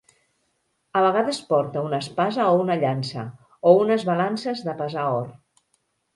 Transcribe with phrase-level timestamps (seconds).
[1.01, 3.27] A vegades porta una espasa o una llança,
[3.69, 5.31] o unes balances de pesar or.